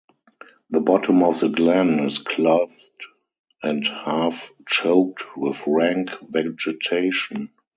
[0.71, 3.05] The bottom of the glen is clothed
[3.61, 7.53] and half choked with rank vegetation.